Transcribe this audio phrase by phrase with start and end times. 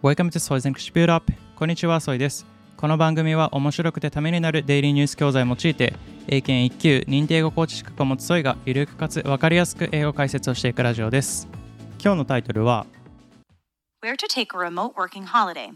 [0.00, 2.46] Welcome to Soy's English Build Up こんにちは、ソイです。
[2.76, 5.92] この番組は面白くてためになるデイリーニュース教材を用いて、
[6.28, 11.48] 英検1級認定英語コーチ資格を持つソイがゆるくかつわかりやすく英語解説をしていくラジオです。
[12.00, 12.86] 今日のタイトルは、
[14.00, 15.72] Where to take a remote working holiday.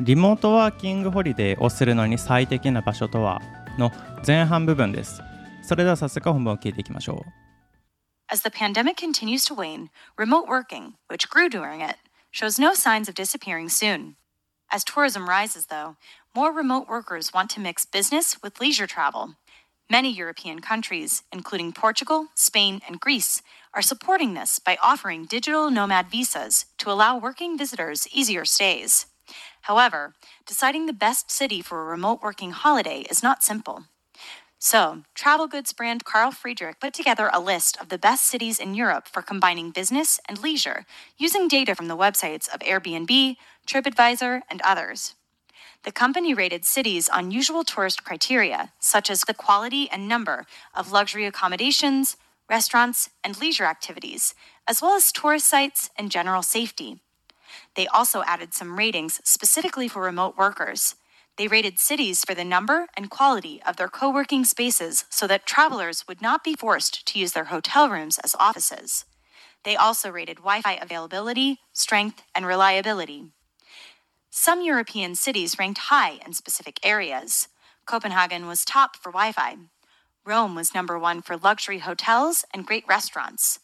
[0.00, 3.42] リモートワーキングホリデーをするのに最適な場所とは
[3.78, 3.92] の
[4.26, 5.20] 前半部分です。
[5.62, 7.30] それでは早速本文を聞いていきましょう。
[8.28, 11.98] As the pandemic continues to wane, remote working, which grew during it,
[12.36, 14.14] shows no signs of disappearing soon.
[14.70, 15.96] As tourism rises, though,
[16.34, 19.36] more remote workers want to mix business with leisure travel.
[19.88, 23.40] Many European countries, including Portugal, Spain, and Greece,
[23.72, 29.06] are supporting this by offering digital nomad visas to allow working visitors easier stays.
[29.62, 30.12] However,
[30.44, 33.84] deciding the best city for a remote working holiday is not simple.
[34.66, 38.74] So, travel goods brand Carl Friedrik put together a list of the best cities in
[38.74, 44.60] Europe for combining business and leisure using data from the websites of Airbnb, TripAdvisor, and
[44.62, 45.14] others.
[45.84, 50.90] The company rated cities on usual tourist criteria, such as the quality and number of
[50.90, 52.16] luxury accommodations,
[52.50, 54.34] restaurants, and leisure activities,
[54.66, 56.98] as well as tourist sites and general safety.
[57.76, 60.96] They also added some ratings specifically for remote workers.
[61.36, 65.46] They rated cities for the number and quality of their co working spaces so that
[65.46, 69.04] travelers would not be forced to use their hotel rooms as offices.
[69.64, 73.32] They also rated Wi Fi availability, strength, and reliability.
[74.30, 77.48] Some European cities ranked high in specific areas.
[77.84, 79.56] Copenhagen was top for Wi Fi.
[80.24, 83.60] Rome was number one for luxury hotels and great restaurants.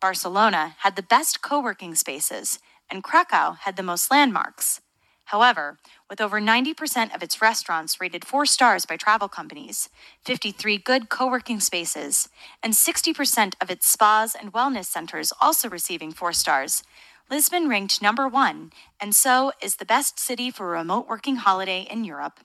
[0.00, 2.58] Barcelona had the best co working spaces,
[2.90, 4.80] and Krakow had the most landmarks.
[5.25, 5.77] However,
[6.09, 9.89] with over 90% of its restaurants rated four stars by travel companies,
[10.25, 12.29] 53 good co working spaces,
[12.63, 16.81] and 60% of its spas and wellness centers also receiving four stars,
[17.29, 21.85] Lisbon ranked number one, and so is the best city for a remote working holiday
[21.89, 22.39] in Europe.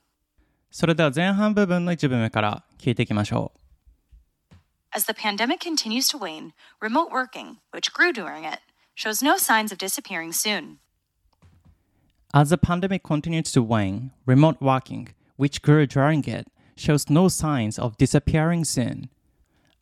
[0.71, 3.59] それでは前半部分の一部目から聞いていきましょう。
[4.95, 8.61] As the pandemic continues to wane, remote working, which grew during it,
[8.95, 10.79] shows no signs of disappearing soon.
[12.32, 15.08] As the pandemic continues to wane, remote working,
[15.38, 19.10] which grew during it, shows no signs of disappearing soon.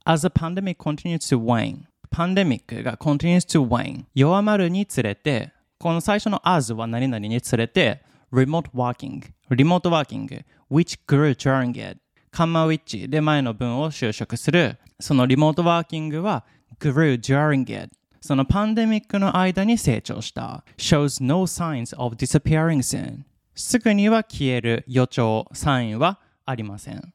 [0.05, 10.97] As the pandemic continues to wane, パンデミックが continues to wane 弱まるにつれて、この最初の as は何々につれて、remote working、remote working、which
[11.05, 11.99] grew during it、
[12.31, 16.45] カンマウィッチで前の文を修飾する、そのリモートワーキングは
[16.79, 17.89] grew during it
[18.26, 20.64] そのパンデミックの間に成長した。
[20.76, 23.24] shows no signs of disappearing soon.
[23.54, 27.12] すぐには消える予兆、サインはありません。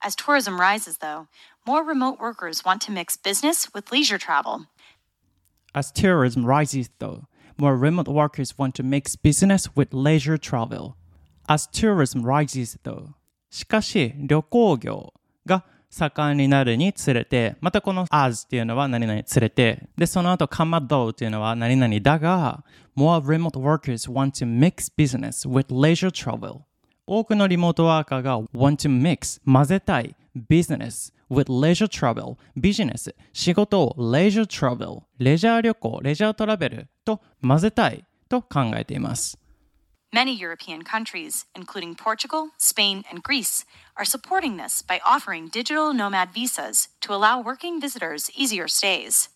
[0.00, 1.26] As tourism rises, though,
[1.66, 4.66] more remote workers want to mix business with leisure travel.
[5.72, 7.22] As tourism rises though,
[7.56, 10.94] more remote workers want to mix business with leisure travel.
[11.48, 13.14] As tourism rises though.
[13.50, 15.14] しかし、旅行業
[15.46, 22.63] が 盛んになるにつれて、またこの as っていうのは何々つれて、で、その後 come though っていうのは何々だが、
[22.95, 26.61] more remote workers want to mix business with leisure travel.
[27.07, 30.15] 多くのリモートワーカーが want to mix 混ぜたい
[30.47, 39.38] business with leisure travel ビジネス仕事を leisure travel レジャー旅行レジャートラベルと混ぜたいと考えています
[40.12, 43.64] Many European countries, including Portugal, Spain, and Greece,
[43.96, 49.28] are supporting this by offering digital nomad visas to allow working visitors easier stays.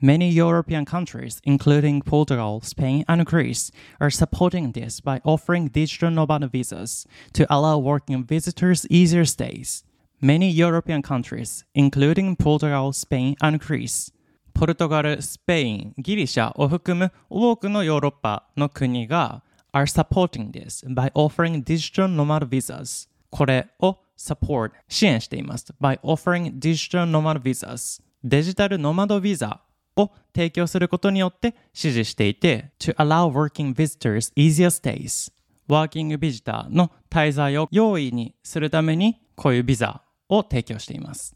[0.00, 6.50] Many European countries, including Portugal, Spain, and Greece, are supporting this by offering digital nomad
[6.50, 9.84] visas to allow working visitors easier stays.
[10.20, 14.12] Many European countries, including Portugal, Spain, and Greece,
[14.54, 23.09] ポルトガル、スペイン、ギリシャを含む多くのヨーロッパの国が are supporting this by offering digital nomad visas.
[23.29, 25.73] これを support 支援しています。
[25.81, 29.61] by offering digital nomad visas デジタルノマドビザ
[29.97, 35.31] を提供することによって支持していて to allow working visitors easier stays
[35.67, 41.35] ワーキングビジターの滞在を容易にするためにこういうビザを提供しています。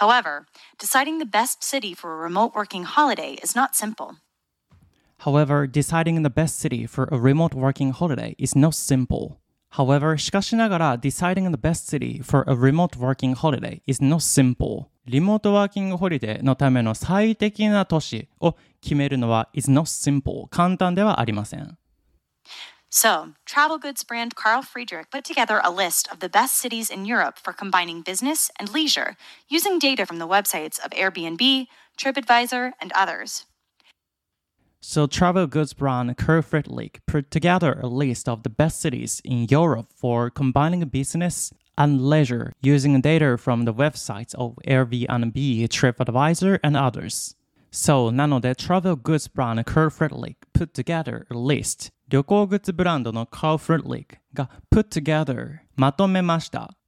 [0.00, 0.46] However,
[0.78, 4.16] deciding the best city for a remote working holiday is not simple.
[5.24, 9.38] However, deciding the best city for a remote working holiday is not simple.
[9.70, 14.86] However, しかしながら deciding the best city for a remote working holiday is not simple.
[15.06, 21.78] リモートワーキングホリデーのための最適な都市を決めるのは is not simple 簡単ではありません。
[22.90, 27.38] So, travel goods brand Carl Friedrik put together a list of the best cities in Europe
[27.38, 29.16] for combining business and leisure
[29.48, 33.46] using data from the websites of Airbnb, TripAdvisor, and others.
[34.92, 39.46] So travel goods brand Carl Friedrik put together a list of the best cities in
[39.48, 45.32] Europe for combining business and leisure using data from the websites of Airbnb,
[45.68, 47.34] TripAdvisor, and others.
[47.70, 54.90] So, なので、travel goods brand Carl Friedrik put together a list 旅行グッズブランドの Carl Friedrik が put
[54.90, 55.60] together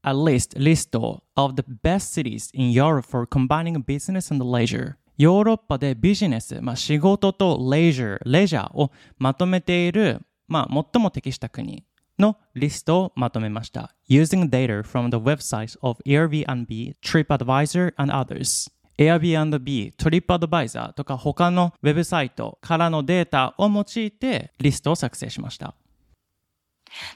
[0.03, 0.95] a list list
[1.37, 11.85] of the best cities in Europe for combining business and leisure ヨーロッパでビジネス、まあ、仕事とレジャー、レジャーをまとめている、まあ、最も適した国
[12.19, 13.95] のリストをまとめました。
[14.09, 18.71] using data from the websites of Airbnb, TripAdvisor and others.
[18.99, 25.75] Airbnb、TripAdvisor とか他のウェブサイトからのデータを用いてリストを作成しました。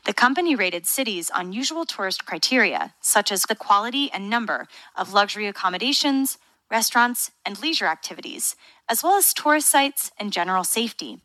[0.05, 4.67] The company rated cities on usual tourist criteria, such as the quality and number
[4.97, 6.39] of luxury accommodations,
[6.70, 8.56] restaurants, and leisure activities,
[8.90, 11.22] as well as tourist sites and general safety.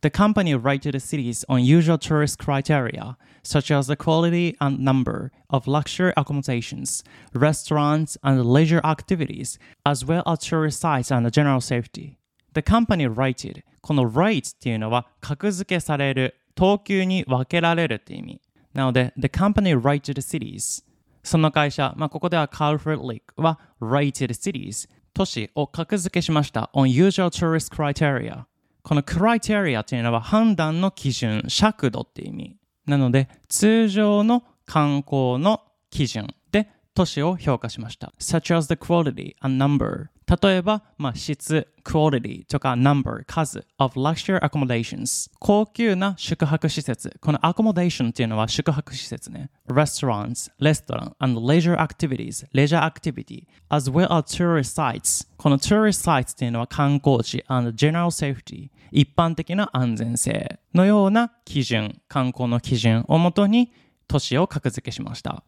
[0.00, 5.66] The company rated cities on usual tourist criteria, such as the quality and number of
[5.66, 7.02] luxury accommodations,
[7.34, 12.18] restaurants, and leisure activities, as well as tourist sites and general safety.
[12.54, 18.40] The company rated この rate っていうのは格付けされる、等級に分けられるって意味。
[18.74, 20.84] なので、the company rated cities
[21.23, 28.45] その会社、まあ、ここでは Carlford Lake は Rated Cities 都市を格付けしました Unusual tourist criteria
[28.83, 32.57] この criteria というのは判断の基準、尺度って意味。
[32.85, 38.13] なので、通常の観光の基準で都市を評価しました。
[38.19, 40.07] such as the quality and number
[40.41, 47.15] 例えば、まあ、質、quality とか number、数 of luxury accommodations 高級な宿泊施設。
[47.19, 49.49] この accommodation っていうのは宿泊施設ね。
[49.67, 58.05] restaurants、レストラン and leisure activities レジャーアクティビティ as well as tourist sites この tourist sites っていうのは観光地 and general
[58.07, 63.73] safety 一般的な安全性のような基準、観光の基準をもとに
[64.07, 65.43] 都市を格付けしました。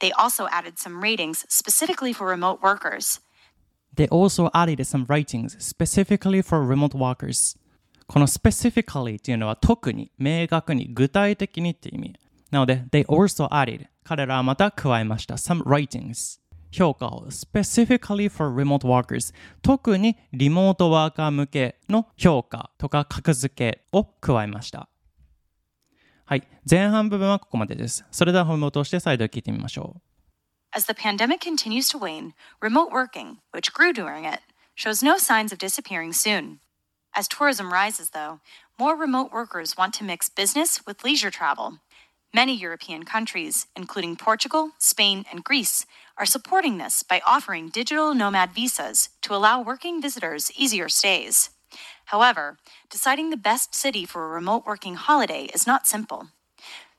[0.00, 3.20] They also added some ratings specifically for remote workers.
[3.94, 7.58] They also added some ratings specifically for remote workers.
[8.06, 12.14] この specifically っていうのは特に、明確に、具体的にって意味。
[12.50, 16.38] なので、they also added 彼らはまた加えました some ratings
[16.70, 24.88] 評価を specifically for remote workers 特にリモートワーカー向けの評価とか格付けを加えました。
[26.25, 26.47] はい。
[26.69, 28.05] 前半部分はここまでです。
[28.11, 30.01] それでは本文を通して再度聞いてみましょう。
[30.73, 34.39] As the pandemic continues to wane, remote working, which grew during it,
[34.75, 36.59] shows no signs of disappearing soon.
[37.13, 38.39] As tourism rises, though,
[38.79, 41.79] more remote workers want to mix business with leisure travel.
[42.33, 45.85] Many European countries, including Portugal, Spain, and Greece,
[46.17, 51.49] are supporting this by offering digital nomad visas to allow working visitors easier stays.
[52.06, 52.58] However,
[52.90, 56.28] deciding the best city for a remote working holiday is not simple.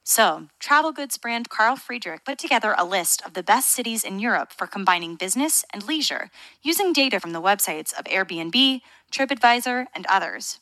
[0.04, 4.20] So, travel goods brand Carl Friedrik put together a list of the best cities in
[4.20, 6.30] Europe for combining business and leisure
[6.62, 8.82] using data from the websites of Airbnb,
[9.12, 10.60] TripAdvisor, and others.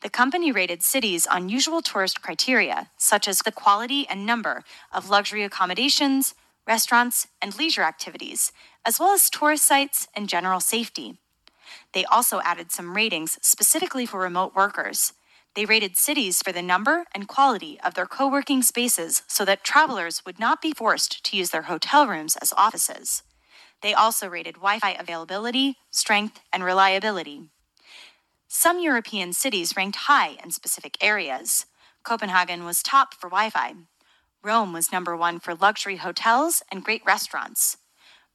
[0.00, 5.10] The company rated cities on usual tourist criteria, such as the quality and number of
[5.10, 6.34] luxury accommodations,
[6.66, 8.50] restaurants, and leisure activities,
[8.86, 11.18] as well as tourist sites and general safety.
[11.92, 15.12] They also added some ratings specifically for remote workers.
[15.54, 19.64] They rated cities for the number and quality of their co working spaces so that
[19.64, 23.22] travelers would not be forced to use their hotel rooms as offices.
[23.82, 27.48] They also rated Wi Fi availability, strength, and reliability.
[28.46, 31.66] Some European cities ranked high in specific areas.
[32.02, 33.74] Copenhagen was top for Wi Fi.
[34.42, 37.76] Rome was number one for luxury hotels and great restaurants.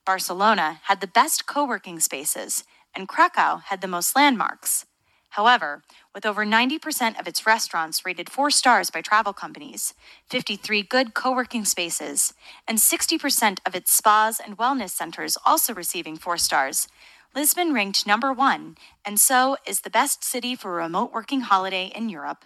[0.06, 2.64] Barcelona had the best co working spaces
[2.96, 4.86] and Krakow had the most landmarks.
[5.32, 5.82] However,
[6.14, 9.94] with over 90% of its restaurants rated four stars by travel companies,
[10.30, 12.34] 53 good co working spaces,
[12.68, 16.88] and 60% of its spas and wellness centers also receiving four stars,
[17.36, 21.92] Lisbon ranked number one, and so is the best city for a remote working holiday
[21.94, 22.46] in Europe.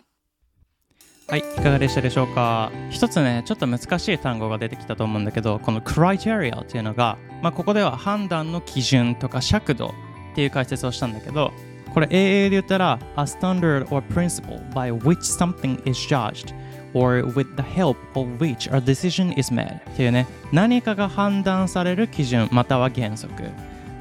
[1.30, 2.72] はい、いかがでしたでしょうか？
[2.90, 9.92] 一つね、ちょっと難しい単語が出てきたと思うんだけど、この criteria っていうのが、まあ、ここでは判断の基準とか尺度っ
[10.34, 11.54] ていう解説をしたんだけど、
[11.94, 16.52] これ AA で言ったら、a standard or principle by which something is judged
[16.96, 23.44] or with the help of which a decision is made っていうね、何かが判断される基準または原則、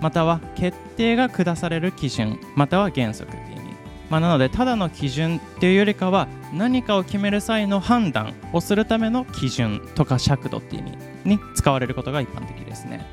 [0.01, 3.58] または決定が下される基準または原則っていう。
[4.11, 13.05] まあ、なので、ただの基準っていうよりかは、何かを決める際の判断をするための基準とか尺度っていう意味に使われることが一般的ですね。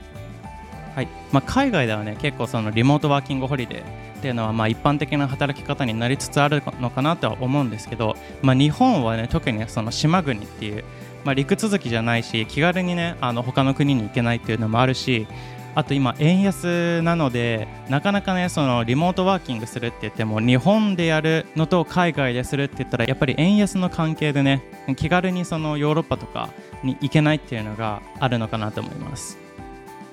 [0.95, 10.85] はいまあ、海外ではね結構そのリモートワーキングホリデーっていうのはまあ一般的な働き方になりつつあるのかなとは思うんですけど、まあ、日本はね特にその島国っていう、
[11.25, 15.27] まあ、陸続きじゃないし気軽にねあの他の国に行けないっていうのもあるし
[15.75, 24.63] あと今円安なのでなかなかねそのリモートワーキングするって言っても日本でやるのと海外でするって言ったらやっぱり円安の関係でね
[24.96, 26.50] 気軽にそのヨーロッパとか
[26.82, 29.38] に行けないっていうのがあるのかなと思います。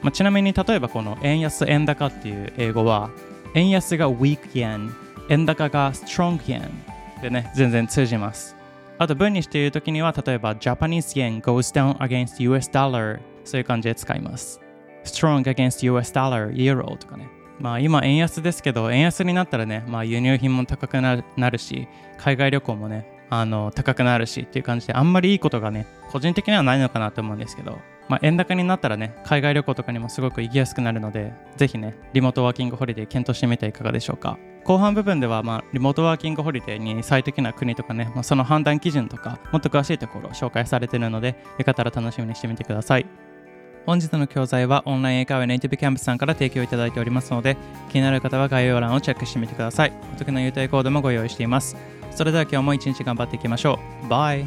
[0.02, 3.10] まあ、ちなみに例えばこの円安円高っていう英語は
[3.54, 4.90] 円安が weak yen
[5.28, 6.68] 円高が strong yen
[7.22, 8.56] でね全然通じます
[8.98, 14.60] あと文にしている時には例えば Japanese yen goes down against US dollar そういう感じで使います
[15.04, 17.28] strong against US dollar euro とかね
[17.58, 21.16] まあ今円安ですけど円安になったらねまあ輸入品も高くな
[21.50, 27.78] るし海外旅行もねあの高くなるしっていう感じであんまりいいことがね個人的にはないのかなと思うんですけど
[28.08, 34.38] まあ、円高になったらね、海外旅行とかにもすごく行きやすくなるので、ぜひね、リモートワーキングホリデー検討してみてはいかがでしょうか。
[34.64, 43.06] 後半部分では、まあ、リモートワーキングホリデーに最適な国とかね、まあ、その判断基準とか、もっと詳しいところを紹介されているので、よかったら楽しみにしてみてください。
[43.84, 47.56] 本日の教材はオンライン英会話ネイティブキャンプさんから提供いただいておりますので、
[47.90, 49.92] 気になる方は概要欄をチェックしてみてください。
[50.14, 51.76] お得な優待コードもご用意しています。
[52.12, 54.08] それでは今日も一日頑張っていきましょう。
[54.08, 54.46] バイ